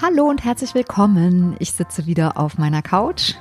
[0.00, 1.56] Hallo und herzlich willkommen.
[1.58, 3.34] Ich sitze wieder auf meiner Couch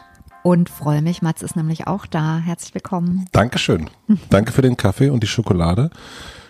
[0.44, 1.22] und freue mich.
[1.22, 2.40] Mats ist nämlich auch da.
[2.40, 3.26] Herzlich willkommen.
[3.32, 3.90] Dankeschön.
[4.30, 5.92] Danke für den Kaffee und die Schokolade.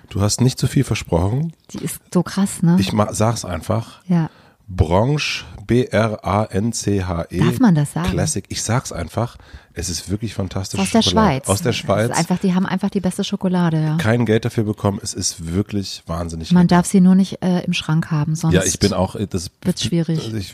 [0.09, 1.52] Du hast nicht zu viel versprochen.
[1.72, 2.78] Die ist so krass, ne?
[2.80, 4.02] Ich sag's einfach.
[4.06, 4.30] ja.
[4.70, 7.40] Branche, B-R-A-N-C-H-E.
[7.40, 8.10] Darf man das sagen?
[8.10, 8.44] Classic.
[8.50, 9.38] Ich sag's einfach.
[9.74, 10.80] Es ist wirklich fantastisch.
[10.80, 11.48] Aus der Schweiz.
[11.48, 12.12] Aus der Das Schweiz.
[12.12, 13.98] Einfach, die haben einfach die beste Schokolade, ja.
[13.98, 15.00] Kein Geld dafür bekommen.
[15.02, 16.76] Es ist wirklich wahnsinnig Man lecker.
[16.78, 18.54] darf sie nur nicht äh, im Schrank haben, sonst.
[18.56, 20.34] Ja, ich bin auch, das wird's schwierig.
[20.34, 20.54] Ich,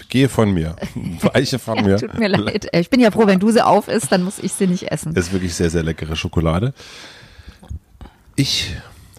[0.00, 0.74] ich gehe von mir.
[1.20, 1.98] Weiche von mir.
[1.98, 2.66] Tut mir leid.
[2.72, 5.12] Ich bin ja froh, wenn du sie auf isst, dann muss ich sie nicht essen.
[5.16, 6.72] Es ist wirklich sehr, sehr leckere Schokolade.
[8.36, 8.74] Ich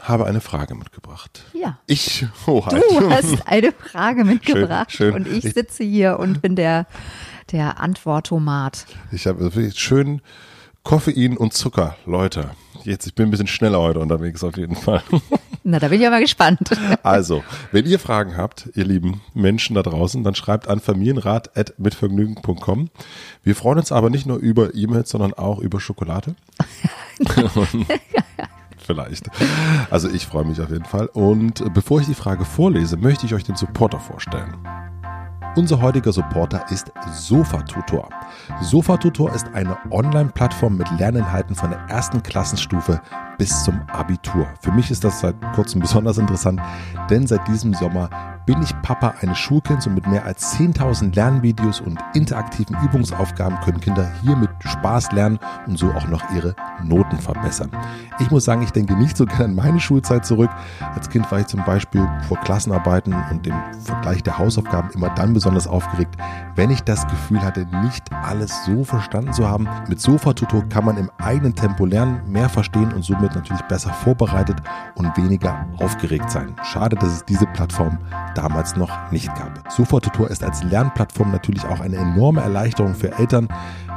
[0.08, 1.44] habe eine Frage mitgebracht.
[1.54, 1.78] Ja.
[1.88, 2.84] Ich, Hoheit.
[2.90, 5.14] Du hast eine Frage mitgebracht schön.
[5.14, 6.86] und ich sitze hier und bin der,
[7.52, 8.86] der Antwortomat.
[9.12, 10.22] Ich habe wirklich schön
[10.84, 12.52] Koffein und Zucker, Leute.
[12.84, 15.02] Jetzt, ich bin ein bisschen schneller heute unterwegs auf jeden Fall.
[15.64, 16.70] Na, da bin ich mal gespannt.
[17.02, 22.92] Also, wenn ihr Fragen habt, ihr lieben Menschen da draußen, dann schreibt an familienrat.mitvergnügen.com.
[23.42, 26.36] Wir freuen uns aber nicht nur über E-Mails, sondern auch über Schokolade.
[28.86, 29.30] Vielleicht.
[29.90, 31.08] Also ich freue mich auf jeden Fall.
[31.08, 34.56] Und bevor ich die Frage vorlese, möchte ich euch den Supporter vorstellen.
[35.56, 38.10] Unser heutiger Supporter ist Sofatutor.
[38.62, 43.02] Sofatutor ist eine Online-Plattform mit Lerninhalten von der ersten Klassenstufe
[43.38, 44.48] bis zum Abitur.
[44.62, 46.62] Für mich ist das seit kurzem besonders interessant,
[47.10, 48.10] denn seit diesem Sommer
[48.46, 53.80] bin ich Papa eines Schulkinds und mit mehr als 10.000 Lernvideos und interaktiven Übungsaufgaben können
[53.80, 57.72] Kinder hier mit Spaß lernen und so auch noch ihre Noten verbessern.
[58.20, 60.52] Ich muss sagen, ich denke nicht so gerne an meine Schulzeit zurück.
[60.94, 65.34] Als Kind war ich zum Beispiel vor Klassenarbeiten und dem Vergleich der Hausaufgaben immer dann
[65.34, 66.16] besonders aufgeregt,
[66.56, 69.68] wenn ich das Gefühl hatte, nicht alles so verstanden zu haben.
[69.88, 74.58] Mit Sofa-Tutor kann man im eigenen Tempo lernen, mehr verstehen und somit natürlich besser vorbereitet
[74.96, 76.56] und weniger aufgeregt sein.
[76.64, 77.98] Schade, dass es diese Plattform
[78.36, 79.72] damals noch nicht gab.
[79.72, 83.48] Sofa-Tutor ist als Lernplattform natürlich auch eine enorme Erleichterung für Eltern.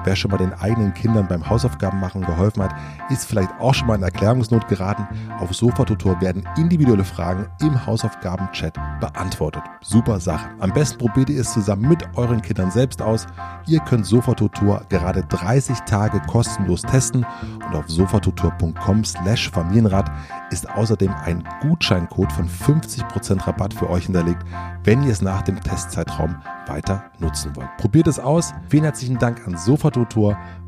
[0.09, 2.75] Wer schon mal den eigenen Kindern beim Hausaufgaben machen geholfen hat,
[3.11, 5.07] ist vielleicht auch schon mal in Erklärungsnot geraten.
[5.39, 9.63] Auf Sofa-Tutor werden individuelle Fragen im Hausaufgaben-Chat beantwortet.
[9.83, 10.49] Super Sache.
[10.61, 13.27] Am besten probiert ihr es zusammen mit euren Kindern selbst aus.
[13.67, 17.27] Ihr könnt Sofa-Tutor gerade 30 Tage kostenlos testen
[17.69, 20.11] und auf sofatutor.com slash Familienrat
[20.51, 24.43] ist außerdem ein Gutscheincode von 50% Rabatt für euch hinterlegt,
[24.85, 26.37] wenn ihr es nach dem Testzeitraum
[26.67, 27.69] weiter nutzen wollt.
[27.77, 28.55] Probiert es aus.
[28.69, 29.97] Vielen herzlichen Dank an Sofatutor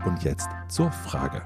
[0.04, 1.42] und jetzt zur Frage.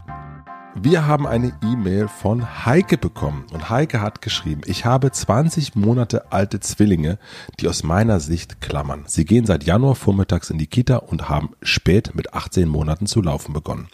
[0.76, 6.32] Wir haben eine E-Mail von Heike bekommen und Heike hat geschrieben, ich habe 20 Monate
[6.32, 7.20] alte Zwillinge,
[7.60, 9.04] die aus meiner Sicht klammern.
[9.06, 13.22] Sie gehen seit Januar vormittags in die Kita und haben spät mit 18 Monaten zu
[13.22, 13.86] laufen begonnen.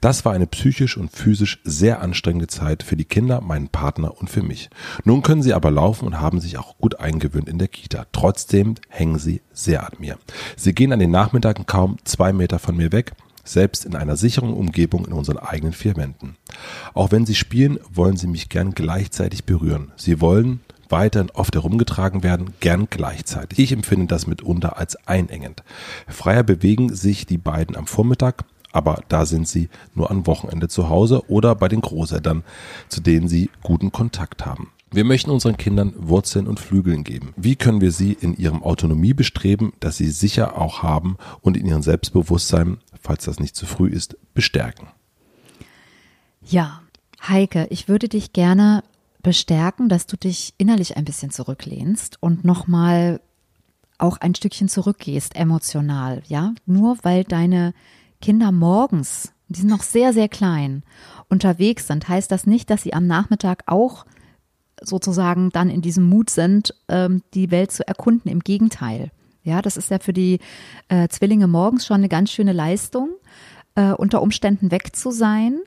[0.00, 4.30] Das war eine psychisch und physisch sehr anstrengende Zeit für die Kinder, meinen Partner und
[4.30, 4.70] für mich.
[5.04, 8.06] Nun können sie aber laufen und haben sich auch gut eingewöhnt in der Kita.
[8.12, 10.16] Trotzdem hängen sie sehr an mir.
[10.56, 13.12] Sie gehen an den Nachmittagen kaum zwei Meter von mir weg
[13.44, 16.36] selbst in einer sicheren Umgebung in unseren eigenen vier Wänden.
[16.94, 19.92] Auch wenn sie spielen, wollen sie mich gern gleichzeitig berühren.
[19.96, 23.58] Sie wollen weiterhin oft herumgetragen werden, gern gleichzeitig.
[23.58, 25.64] Ich empfinde das mitunter als einengend.
[26.06, 30.88] Freier bewegen sich die beiden am Vormittag, aber da sind sie nur am Wochenende zu
[30.88, 32.44] Hause oder bei den Großeltern,
[32.88, 34.70] zu denen sie guten Kontakt haben.
[34.94, 37.32] Wir möchten unseren Kindern Wurzeln und Flügeln geben.
[37.36, 41.64] Wie können wir sie in ihrem Autonomie bestreben, dass sie sicher auch haben und in
[41.64, 44.88] ihrem Selbstbewusstsein, falls das nicht zu früh ist, bestärken?
[46.44, 46.82] Ja,
[47.26, 48.82] Heike, ich würde dich gerne
[49.22, 53.20] bestärken, dass du dich innerlich ein bisschen zurücklehnst und nochmal
[53.98, 56.54] auch ein Stückchen zurückgehst, emotional, ja?
[56.66, 57.74] Nur weil deine
[58.20, 60.82] Kinder morgens, die sind noch sehr, sehr klein,
[61.28, 64.04] unterwegs sind, heißt das nicht, dass sie am Nachmittag auch
[64.80, 68.30] sozusagen dann in diesem Mut sind, ähm, die Welt zu erkunden.
[68.30, 69.10] Im Gegenteil.
[69.42, 70.38] Ja, das ist ja für die
[70.88, 73.10] äh, Zwillinge morgens schon eine ganz schöne Leistung,
[73.74, 75.60] äh, unter Umständen weg zu sein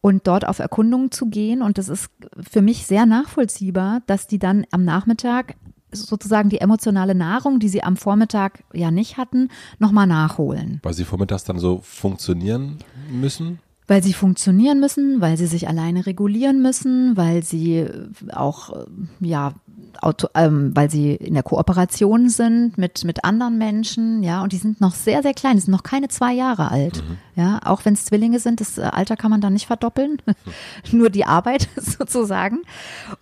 [0.00, 1.62] und dort auf Erkundungen zu gehen.
[1.62, 2.10] Und das ist
[2.50, 5.54] für mich sehr nachvollziehbar, dass die dann am Nachmittag
[5.92, 9.48] sozusagen die emotionale Nahrung, die sie am Vormittag ja nicht hatten,
[9.78, 10.80] nochmal nachholen.
[10.82, 12.78] Weil sie vormittags dann so funktionieren
[13.10, 13.60] müssen?
[13.86, 17.86] Weil sie funktionieren müssen, weil sie sich alleine regulieren müssen, weil sie
[18.32, 18.86] auch
[19.20, 19.54] ja
[20.00, 24.58] Auto, ähm, weil sie in der Kooperation sind mit, mit anderen Menschen, ja, und die
[24.58, 27.18] sind noch sehr, sehr klein, die sind noch keine zwei Jahre alt, mhm.
[27.34, 30.18] ja, auch wenn es Zwillinge sind, das äh, Alter kann man dann nicht verdoppeln,
[30.92, 32.60] nur die Arbeit sozusagen.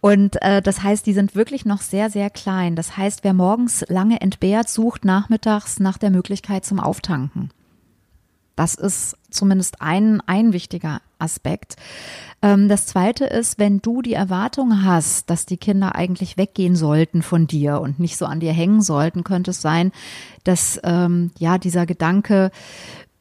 [0.00, 2.76] Und äh, das heißt, die sind wirklich noch sehr, sehr klein.
[2.76, 7.50] Das heißt, wer morgens lange entbehrt, sucht nachmittags nach der Möglichkeit zum Auftanken.
[8.56, 11.76] Das ist zumindest ein, ein wichtiger Aspekt.
[12.42, 17.22] Ähm, das zweite ist, wenn du die Erwartung hast, dass die Kinder eigentlich weggehen sollten
[17.22, 19.92] von dir und nicht so an dir hängen sollten, könnte es sein,
[20.44, 22.50] dass ähm, ja dieser Gedanke,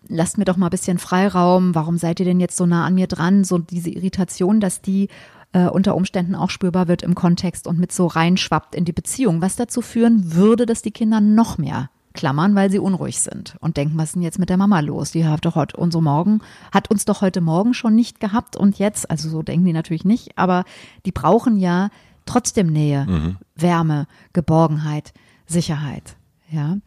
[0.07, 2.95] lasst mir doch mal ein bisschen Freiraum, warum seid ihr denn jetzt so nah an
[2.95, 5.09] mir dran, so diese Irritation, dass die
[5.53, 9.41] äh, unter Umständen auch spürbar wird im Kontext und mit so reinschwappt in die Beziehung,
[9.41, 11.89] was dazu führen würde, dass die Kinder noch mehr
[12.19, 15.11] klammern, weil sie unruhig sind und denken, was ist denn jetzt mit der Mama los?
[15.11, 16.41] Die hat doch heute unsere Morgen,
[16.73, 20.03] hat uns doch heute Morgen schon nicht gehabt und jetzt, also so denken die natürlich
[20.03, 20.65] nicht, aber
[21.05, 21.89] die brauchen ja
[22.25, 23.37] trotzdem Nähe, mhm.
[23.55, 25.13] Wärme, Geborgenheit,
[25.45, 26.17] Sicherheit.
[26.51, 26.79] Ja.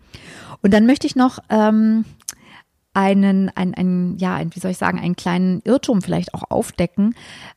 [0.60, 2.04] Und dann möchte ich noch ähm,
[2.92, 7.14] einen, ein, ein, ja, ein, wie soll ich sagen, einen kleinen Irrtum vielleicht auch aufdecken.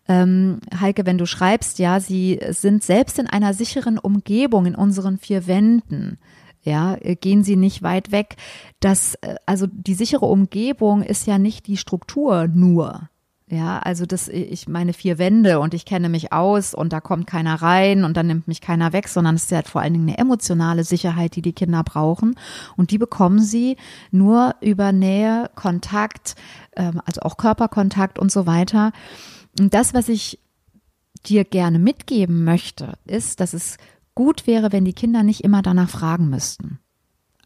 [0.08, 5.18] Ähm, Heike, wenn du schreibst, ja, sie sind selbst in einer sicheren Umgebung in unseren
[5.18, 6.20] vier Wänden
[6.66, 8.36] ja, äh, gehen Sie nicht weit weg.
[8.80, 13.10] Das, äh, also die sichere Umgebung ist ja nicht die Struktur nur.
[13.48, 17.28] Ja, also das, ich meine vier Wände und ich kenne mich aus und da kommt
[17.28, 20.10] keiner rein und dann nimmt mich keiner weg, sondern es ist ja vor allen Dingen
[20.10, 22.36] eine emotionale Sicherheit, die die Kinder brauchen
[22.76, 23.78] und die bekommen sie
[24.10, 26.34] nur über Nähe, Kontakt,
[26.76, 28.92] ähm, also auch Körperkontakt und so weiter.
[29.60, 30.40] Und das, was ich
[31.28, 33.78] dir gerne mitgeben möchte, ist, dass es
[34.16, 36.80] gut wäre, wenn die Kinder nicht immer danach fragen müssten.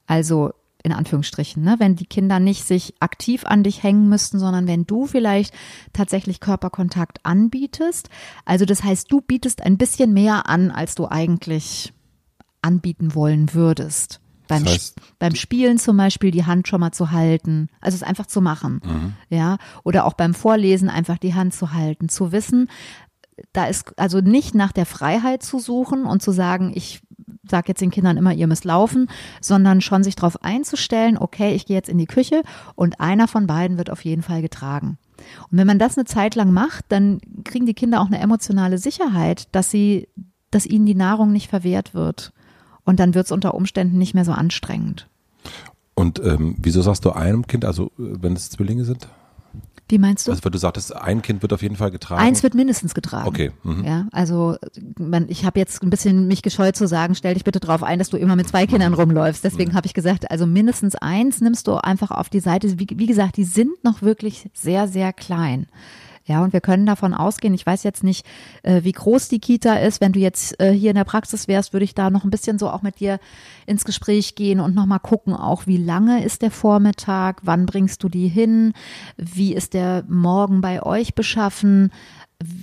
[0.07, 0.51] Also
[0.81, 1.75] in Anführungsstrichen, ne?
[1.80, 5.54] wenn die Kinder nicht sich aktiv an dich hängen müssten, sondern wenn du vielleicht
[5.92, 8.10] tatsächlich Körperkontakt anbietest.
[8.45, 11.94] Also das heißt, du bietest ein bisschen mehr an, als du eigentlich
[12.62, 14.21] anbieten wollen würdest.
[14.48, 18.04] Beim, das heißt, beim Spielen zum Beispiel die Hand schon mal zu halten, also es
[18.04, 19.13] einfach zu machen, mhm.
[19.30, 22.68] ja, oder auch beim Vorlesen einfach die Hand zu halten, zu wissen,
[23.53, 27.01] da ist also nicht nach der Freiheit zu suchen und zu sagen, ich
[27.50, 29.09] sage jetzt den Kindern immer, ihr müsst laufen,
[29.41, 32.44] sondern schon sich darauf einzustellen, okay, ich gehe jetzt in die Küche
[32.75, 34.97] und einer von beiden wird auf jeden Fall getragen.
[35.51, 38.77] Und wenn man das eine Zeit lang macht, dann kriegen die Kinder auch eine emotionale
[38.77, 40.07] Sicherheit, dass sie,
[40.51, 42.31] dass ihnen die Nahrung nicht verwehrt wird.
[42.85, 45.07] Und dann wird es unter Umständen nicht mehr so anstrengend.
[45.95, 49.09] Und ähm, wieso sagst du einem Kind, also äh, wenn es Zwillinge sind?
[49.89, 50.31] Wie meinst du?
[50.31, 52.21] Also, weil du sagtest, ein Kind wird auf jeden Fall getragen.
[52.21, 53.27] Eins wird mindestens getragen.
[53.27, 53.51] Okay.
[53.63, 53.83] Mhm.
[53.83, 54.56] Ja, also
[55.00, 57.97] man, ich habe jetzt ein bisschen mich gescheut zu sagen, stell dich bitte darauf ein,
[57.97, 59.44] dass du immer mit zwei Kindern rumläufst.
[59.44, 59.75] Deswegen mhm.
[59.75, 62.80] habe ich gesagt, also mindestens eins nimmst du einfach auf die Seite.
[62.80, 65.68] Wie, wie gesagt, die sind noch wirklich sehr, sehr klein.
[66.30, 68.24] Ja, und wir können davon ausgehen, ich weiß jetzt nicht,
[68.62, 70.00] äh, wie groß die Kita ist.
[70.00, 72.60] Wenn du jetzt äh, hier in der Praxis wärst, würde ich da noch ein bisschen
[72.60, 73.20] so auch mit dir
[73.66, 78.09] ins Gespräch gehen und nochmal gucken, auch wie lange ist der Vormittag, wann bringst du
[78.09, 78.74] die hin,
[79.18, 81.92] wie ist der Morgen bei euch beschaffen,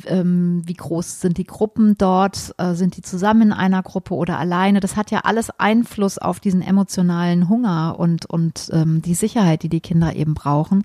[0.07, 4.39] ähm, wie groß sind die Gruppen dort, äh, sind die zusammen in einer Gruppe oder
[4.39, 4.81] alleine.
[4.81, 9.69] Das hat ja alles Einfluss auf diesen emotionalen Hunger und, und ähm, die Sicherheit, die
[9.69, 10.85] die Kinder eben brauchen.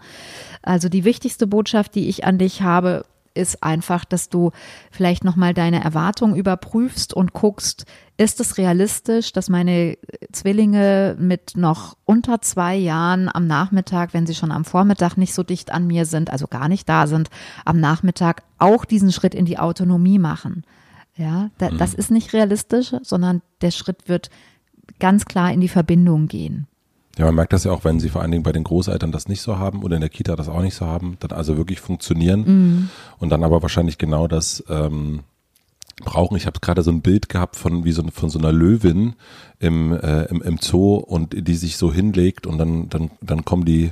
[0.62, 4.52] Also die wichtigste Botschaft, die ich an dich habe, ist einfach, dass du
[4.92, 7.86] vielleicht nochmal deine Erwartungen überprüfst und guckst,
[8.18, 9.98] ist es realistisch, dass meine
[10.32, 15.44] Zwillinge mit noch unter zwei Jahren am Nachmittag, wenn sie schon am Vormittag nicht so
[15.44, 17.30] dicht an mir sind, also gar nicht da sind,
[17.66, 20.64] am Nachmittag auch diesen Schritt in die Autonomie machen?
[21.16, 21.78] Ja, da, mhm.
[21.78, 24.30] das ist nicht realistisch, sondern der Schritt wird
[25.00, 26.68] ganz klar in die Verbindung gehen.
[27.18, 29.28] Ja, man merkt das ja auch, wenn sie vor allen Dingen bei den Großeltern das
[29.28, 31.82] nicht so haben oder in der Kita das auch nicht so haben, dann also wirklich
[31.82, 32.90] funktionieren mhm.
[33.20, 35.22] und dann aber wahrscheinlich genau das ähm,
[36.02, 36.38] brauchen.
[36.38, 39.16] Ich habe gerade so ein Bild gehabt von wie so von so einer Löwin
[39.60, 43.66] im, äh, im, im Zoo und die sich so hinlegt und dann dann dann kommen
[43.66, 43.92] die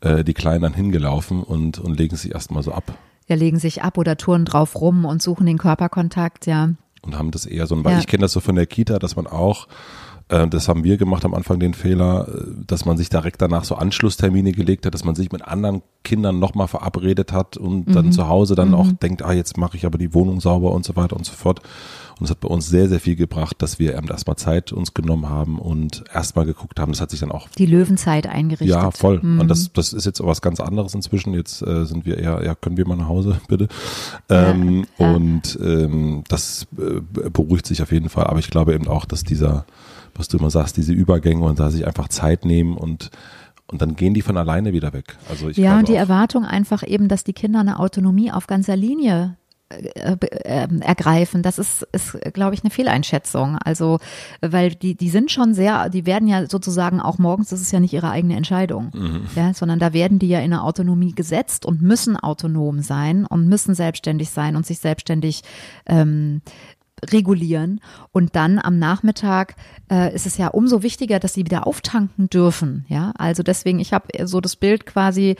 [0.00, 2.94] äh, die Kleinen dann hingelaufen und und legen sich erstmal so ab.
[3.26, 6.70] Ja, legen sich ab oder touren drauf rum und suchen den Körperkontakt, ja.
[7.02, 7.98] Und haben das eher so, weil ja.
[7.98, 9.68] ich kenne das so von der Kita, dass man auch
[10.48, 13.74] das haben wir gemacht am Anfang den Fehler, äh, dass man sich direkt danach so
[13.74, 17.92] Anschlusstermine gelegt hat, dass man sich mit anderen Kindern nochmal verabredet hat und mhm.
[17.92, 18.74] dann zu Hause dann mhm.
[18.74, 21.32] auch denkt, ah, jetzt mache ich aber die Wohnung sauber und so weiter und so
[21.32, 21.60] fort.
[22.20, 25.30] Und es hat bei uns sehr, sehr viel gebracht, dass wir erstmal Zeit uns genommen
[25.30, 26.92] haben und erstmal geguckt haben.
[26.92, 27.48] Das hat sich dann auch.
[27.48, 28.68] Die Löwenzeit eingerichtet.
[28.68, 29.20] Ja, voll.
[29.22, 29.40] Mhm.
[29.40, 31.32] Und das, das ist jetzt was ganz anderes inzwischen.
[31.32, 33.68] Jetzt äh, sind wir eher, ja, können wir mal nach Hause, bitte.
[34.28, 35.14] Ähm, ja, ja.
[35.14, 38.26] Und ähm, das äh, beruhigt sich auf jeden Fall.
[38.26, 39.64] Aber ich glaube eben auch, dass dieser,
[40.20, 43.10] was du immer sagst, diese Übergänge und da sich einfach Zeit nehmen und
[43.66, 45.16] und dann gehen die von alleine wieder weg.
[45.28, 48.74] Also ich ja, und die Erwartung einfach eben, dass die Kinder eine Autonomie auf ganzer
[48.74, 49.36] Linie
[49.70, 51.44] äh, äh, ergreifen.
[51.44, 53.56] Das ist, ist glaube ich, eine Fehleinschätzung.
[53.58, 54.00] Also,
[54.40, 57.78] weil die, die sind schon sehr, die werden ja sozusagen auch morgens, das ist ja
[57.78, 59.22] nicht ihre eigene Entscheidung, mhm.
[59.36, 63.46] ja, sondern da werden die ja in eine Autonomie gesetzt und müssen autonom sein und
[63.46, 65.42] müssen selbstständig sein und sich selbstständig
[65.86, 66.42] ähm,
[67.10, 67.80] regulieren.
[68.12, 69.56] Und dann am Nachmittag
[69.90, 72.84] äh, ist es ja umso wichtiger, dass sie wieder auftanken dürfen.
[72.88, 75.36] Ja, also deswegen, ich habe so das Bild quasi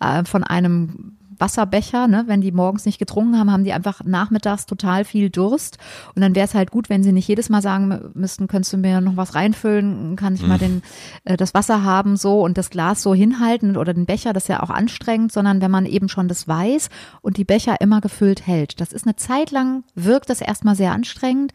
[0.00, 2.24] äh, von einem Wasserbecher, ne?
[2.26, 5.78] wenn die morgens nicht getrunken haben, haben die einfach nachmittags total viel Durst.
[6.14, 8.76] Und dann wäre es halt gut, wenn sie nicht jedes Mal sagen müssten, könntest du
[8.76, 10.48] mir noch was reinfüllen, kann ich mhm.
[10.48, 10.82] mal den,
[11.24, 14.48] äh, das Wasser haben so und das Glas so hinhalten oder den Becher, das ist
[14.48, 16.88] ja auch anstrengend, sondern wenn man eben schon das weiß
[17.22, 18.80] und die Becher immer gefüllt hält.
[18.80, 21.52] Das ist eine Zeit lang, wirkt das erstmal sehr anstrengend.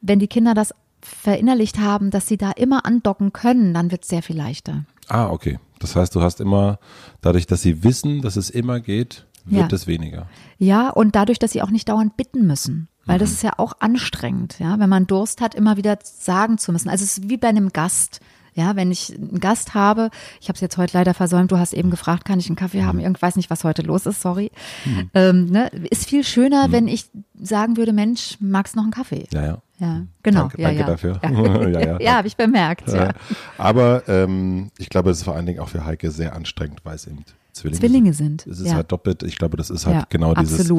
[0.00, 4.08] Wenn die Kinder das verinnerlicht haben, dass sie da immer andocken können, dann wird es
[4.08, 4.84] sehr viel leichter.
[5.08, 5.58] Ah, okay.
[5.78, 6.78] Das heißt, du hast immer,
[7.20, 9.76] dadurch, dass sie wissen, dass es immer geht, wird ja.
[9.76, 10.26] es weniger.
[10.58, 12.88] Ja, und dadurch, dass sie auch nicht dauernd bitten müssen.
[13.04, 13.20] Weil mhm.
[13.20, 16.88] das ist ja auch anstrengend, ja, wenn man Durst hat, immer wieder sagen zu müssen.
[16.88, 18.20] Also es ist wie bei einem Gast.
[18.54, 20.08] Ja, wenn ich einen Gast habe,
[20.40, 22.84] ich habe es jetzt heute leider versäumt, du hast eben gefragt, kann ich einen Kaffee
[22.84, 22.98] haben?
[22.98, 24.50] Ich weiß nicht, was heute los ist, sorry.
[24.86, 25.10] Mhm.
[25.12, 25.68] Ähm, ne?
[25.90, 26.72] Ist viel schöner, mhm.
[26.72, 27.04] wenn ich
[27.38, 29.26] sagen würde, Mensch, magst du noch einen Kaffee?
[29.30, 29.62] Ja, ja.
[29.78, 30.42] Ja, genau.
[30.42, 30.86] Danke, ja, danke ja.
[30.86, 31.20] dafür.
[31.22, 31.98] Ja, ja, ja.
[32.00, 32.88] ja habe ich bemerkt.
[32.88, 33.12] Ja.
[33.58, 36.96] Aber ähm, ich glaube, es ist vor allen Dingen auch für Heike sehr anstrengend, weil
[36.96, 37.24] es eben
[37.56, 38.42] Zwillinge, Zwillinge sind.
[38.42, 38.52] sind.
[38.52, 40.70] Es ist halt doppelt, ich glaube, das ist halt genau dieses,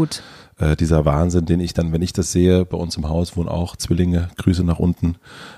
[0.59, 3.49] äh, dieser Wahnsinn, den ich dann, wenn ich das sehe, bei uns im Haus wohnen
[3.49, 5.15] auch Zwillinge, Grüße nach unten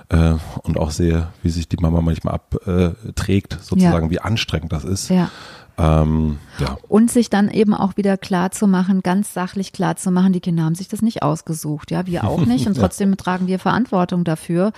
[0.07, 5.09] äh, und auch sehe, wie sich die Mama manchmal abträgt, sozusagen, wie anstrengend das ist.
[5.09, 5.29] Ja.
[5.79, 6.77] Ähm, ja.
[6.89, 10.41] Und sich dann eben auch wieder klar zu machen, ganz sachlich klar zu machen, die
[10.41, 13.15] Kinder haben sich das nicht ausgesucht, ja, wir auch nicht und trotzdem ja.
[13.15, 14.73] tragen wir Verantwortung dafür.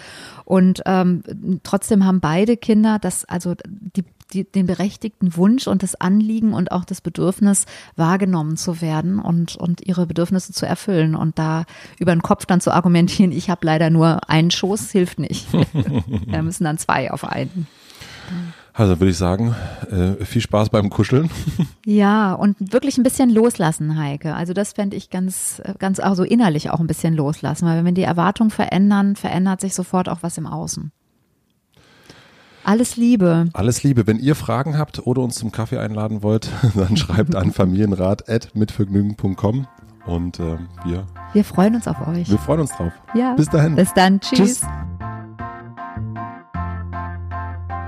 [0.45, 1.23] Und ähm,
[1.63, 6.71] trotzdem haben beide Kinder das, also die, die, den berechtigten Wunsch und das Anliegen und
[6.71, 7.65] auch das Bedürfnis
[7.95, 11.15] wahrgenommen zu werden und, und ihre Bedürfnisse zu erfüllen.
[11.15, 11.65] Und da
[11.97, 15.51] über den Kopf dann zu argumentieren, ich habe leider nur einen Schoß, hilft nicht.
[16.27, 17.65] Wir müssen dann zwei auf einen.
[18.73, 19.55] Also würde ich sagen,
[19.89, 21.29] äh, viel Spaß beim Kuscheln.
[21.83, 24.35] Ja, und wirklich ein bisschen loslassen, Heike.
[24.35, 27.85] Also das fände ich ganz, ganz auch so innerlich auch ein bisschen loslassen, weil wenn
[27.85, 30.91] wir die Erwartung verändern, verändert sich sofort auch was im Außen.
[32.63, 33.49] Alles Liebe.
[33.53, 34.05] Alles Liebe.
[34.05, 39.67] Wenn ihr Fragen habt oder uns zum Kaffee einladen wollt, dann schreibt an familienrat.mitvergnügen.com
[40.05, 41.07] und äh, wir.
[41.33, 42.29] Wir freuen uns auf euch.
[42.29, 42.93] Wir freuen uns drauf.
[43.15, 43.33] Ja.
[43.33, 43.75] Bis dahin.
[43.75, 44.19] Bis dann.
[44.19, 44.39] Tschüss.
[44.39, 44.61] Tschüss.